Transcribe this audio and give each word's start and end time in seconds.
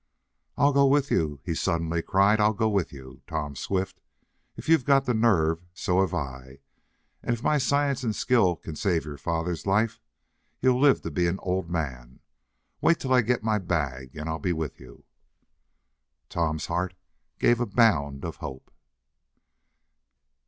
"I'll 0.57 0.73
go 0.73 0.87
with 0.87 1.11
you!" 1.11 1.41
he 1.45 1.53
suddenly 1.53 2.01
cried. 2.01 2.39
"I'll 2.39 2.55
go 2.55 2.67
with 2.69 2.91
you, 2.91 3.21
Tom 3.27 3.55
Swift! 3.55 4.01
If 4.57 4.67
you've 4.67 4.83
got 4.83 5.05
the 5.05 5.13
nerve, 5.13 5.63
so 5.75 6.01
have 6.01 6.11
I! 6.11 6.57
and 7.21 7.35
if 7.35 7.43
my 7.43 7.59
science 7.59 8.01
and 8.01 8.15
skill 8.15 8.55
can 8.55 8.75
save 8.75 9.05
your 9.05 9.19
father's 9.19 9.67
life, 9.67 10.01
he'll 10.57 10.79
live 10.79 11.03
to 11.03 11.11
be 11.11 11.27
an 11.27 11.37
old 11.43 11.69
man! 11.69 12.19
Wait 12.81 12.97
until 12.97 13.13
I 13.13 13.21
get 13.21 13.43
my 13.43 13.59
bag 13.59 14.15
and 14.15 14.27
I'll 14.27 14.39
be 14.39 14.53
with 14.53 14.79
you!" 14.79 15.05
Tom's 16.29 16.65
heart 16.65 16.95
gave 17.37 17.59
a 17.59 17.67
bound 17.67 18.25
of 18.25 18.37
hope. 18.37 18.71